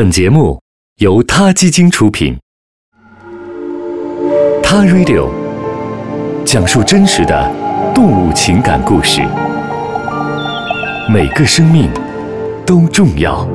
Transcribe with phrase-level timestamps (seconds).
[0.00, 0.58] 本节目
[0.96, 2.34] 由他基金出品，
[4.62, 5.28] 《他 Radio》
[6.42, 7.52] 讲述真实的
[7.94, 9.20] 动物情感故事，
[11.06, 11.90] 每个生命
[12.64, 13.46] 都重要。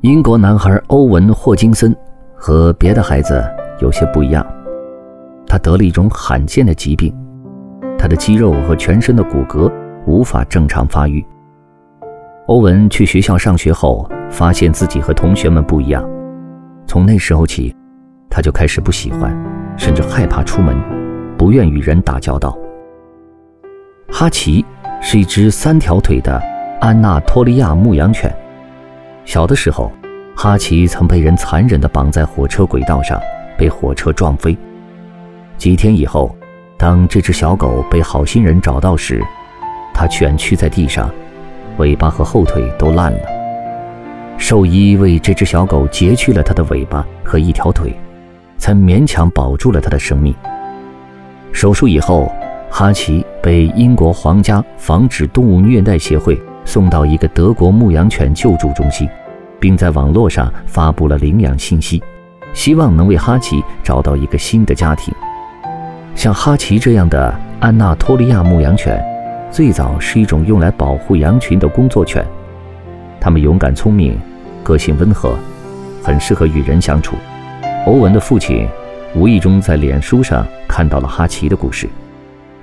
[0.00, 1.96] 英国男孩欧文·霍金森
[2.34, 3.40] 和别的孩子
[3.80, 4.44] 有些不一样，
[5.46, 7.14] 他得了一种罕见的疾病，
[7.96, 9.70] 他的肌肉和全身的骨骼。
[10.06, 11.24] 无法正常发育。
[12.46, 16.08] 欧文去学校上学后，发现自己和同学们不一样。
[16.86, 17.74] 从那时候起，
[18.30, 19.36] 他就开始不喜欢，
[19.76, 20.76] 甚至害怕出门，
[21.36, 22.56] 不愿与人打交道。
[24.08, 24.64] 哈奇
[25.02, 26.40] 是一只三条腿的
[26.80, 28.32] 安纳托利亚牧羊犬。
[29.24, 29.90] 小的时候，
[30.36, 33.20] 哈奇曾被人残忍地绑在火车轨道上，
[33.58, 34.56] 被火车撞飞。
[35.58, 36.32] 几天以后，
[36.78, 39.20] 当这只小狗被好心人找到时，
[39.98, 41.10] 它蜷曲在地上，
[41.78, 43.20] 尾巴和后腿都烂了。
[44.36, 47.98] 兽医为这只小狗截去了它的尾巴和一条腿，
[48.58, 50.34] 才勉强保住了它的生命。
[51.50, 52.30] 手术以后，
[52.68, 59.08] 哈奇被英国皇家防止动物虐待协会送到一个德国牧羊犬救助中心，
[59.58, 62.04] 并在网络上发布了领养信息，
[62.52, 65.14] 希望能为哈奇找到一个新的家庭。
[66.14, 69.02] 像哈奇这样的安纳托利亚牧羊犬。
[69.50, 72.26] 最早是一种用来保护羊群的工作犬，
[73.18, 74.18] 它们勇敢聪明，
[74.62, 75.34] 个性温和，
[76.02, 77.16] 很适合与人相处。
[77.86, 78.68] 欧文的父亲
[79.14, 81.88] 无意中在脸书上看到了哈奇的故事，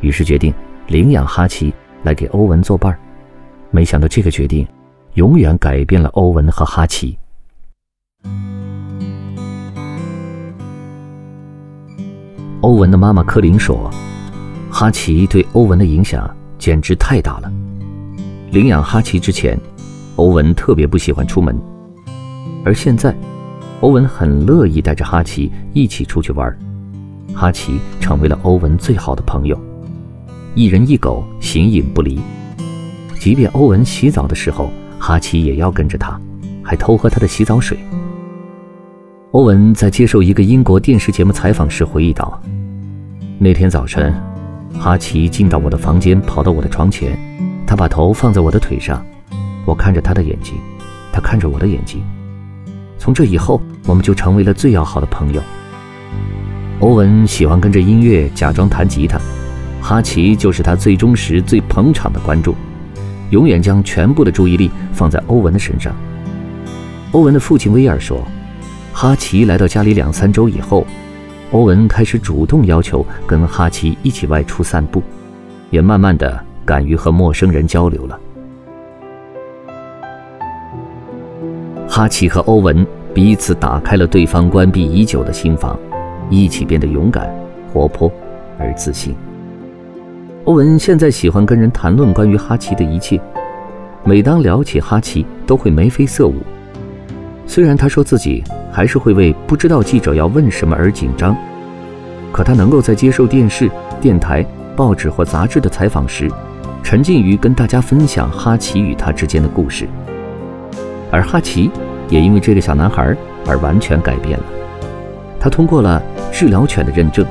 [0.00, 0.52] 于是决定
[0.88, 2.98] 领养哈奇来给欧文作伴儿。
[3.70, 4.66] 没想到这个决定，
[5.14, 7.16] 永远改变了欧文和哈奇。
[12.62, 13.88] 欧文的妈妈柯林说
[14.70, 16.28] ：“哈奇对欧文的影响。”
[16.60, 17.50] 简直太大了！
[18.52, 19.58] 领养哈奇之前，
[20.16, 21.58] 欧文特别不喜欢出门，
[22.64, 23.16] 而现在，
[23.80, 26.54] 欧文很乐意带着哈奇一起出去玩。
[27.34, 29.58] 哈奇成为了欧文最好的朋友，
[30.54, 32.20] 一人一狗，形影不离。
[33.18, 36.20] 即便欧文洗澡的时候，哈奇也要跟着他，
[36.62, 37.78] 还偷喝他的洗澡水。
[39.30, 42.38] 欧文在接受一个英国电视节目采访时回忆道
[43.38, 44.12] ：“那天早晨。”
[44.78, 47.18] 哈奇进到我的房间，跑到我的床前，
[47.66, 49.04] 他把头放在我的腿上，
[49.66, 50.54] 我看着他的眼睛，
[51.12, 52.02] 他看着我的眼睛。
[52.98, 55.42] 从这以后，我们就成为了最要好的朋友。
[56.80, 59.20] 欧文喜欢跟着音乐假装弹吉他，
[59.82, 62.54] 哈奇就是他最忠实、最捧场的观众，
[63.30, 65.94] 永远将全部的注意力放在欧文的身上。
[67.12, 68.26] 欧文的父亲威尔说，
[68.94, 70.86] 哈奇来到家里两三周以后。
[71.52, 75.02] 欧文开始主动要求跟哈奇一起外出散步，
[75.70, 78.20] 也慢慢的敢于和陌生人交流了。
[81.88, 85.76] 哈奇和欧文彼此打开了对方关闭已久的心房，
[86.30, 87.28] 一起变得勇敢、
[87.72, 88.10] 活泼
[88.56, 89.12] 而自信。
[90.44, 93.20] 欧文现在喜欢跟人谈论关于哈奇的一切，
[94.04, 96.36] 每当聊起哈奇，都会眉飞色舞。
[97.50, 101.36] 虽然他说自己还是会为不知道记者要问什么而紧张，
[102.30, 103.68] 可他能够在接受电视、
[104.00, 104.46] 电台、
[104.76, 106.30] 报纸或杂志的采访时，
[106.80, 109.88] 沉浸于跟大家分享哈奇与他之间的故事。
[111.10, 111.68] 而哈奇
[112.08, 114.44] 也因为这个小男孩而完全改变了。
[115.40, 116.00] 他通过了
[116.30, 117.26] 治疗犬的认证，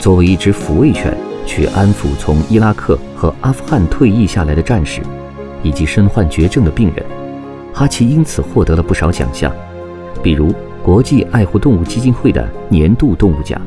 [0.00, 1.16] 作为一只抚慰犬
[1.46, 5.00] 去安抚从伊拉克和阿富汗退役下来的战士，
[5.62, 7.06] 以及身患绝症的病人。
[7.76, 9.52] 哈奇因此获得了不少奖项，
[10.22, 13.60] 比如国际爱护动物基金会的年度动物奖。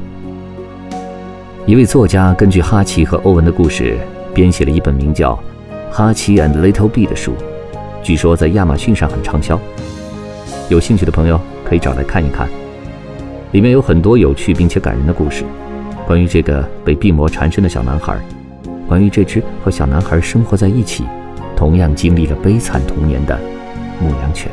[1.66, 3.98] 一位作家根据哈奇和欧文的故事，
[4.34, 5.34] 编写了一本名叫
[5.92, 7.34] 《哈奇 and Little Bee》的书，
[8.02, 9.60] 据说在亚马逊上很畅销。
[10.70, 12.48] 有兴趣的朋友可以找来看一看，
[13.52, 15.44] 里面有很多有趣并且感人的故事，
[16.08, 18.18] 关于这个被病魔缠身的小男孩，
[18.88, 21.04] 关于这只和小男孩生活在一起，
[21.58, 23.38] 同样经历了悲惨童年的。
[24.00, 24.52] 牧羊犬。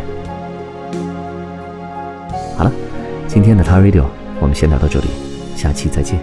[2.56, 2.72] 好了，
[3.26, 4.04] 今天的 t a Radio
[4.40, 5.06] 我们先聊到这里，
[5.56, 6.18] 下期再见。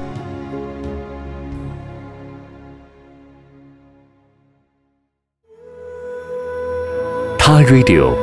[7.37, 8.13] t a Radio，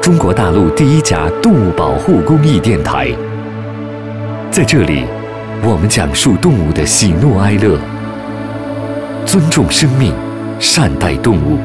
[0.00, 3.10] 中国大陆第一家动物保护公益电台，
[4.50, 5.04] 在这里，
[5.64, 7.78] 我们讲述动物的喜怒哀乐，
[9.26, 10.14] 尊重生命，
[10.60, 11.58] 善待动物。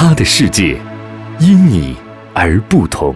[0.00, 0.80] 他的世界
[1.40, 1.96] 因你
[2.32, 3.12] 而不同。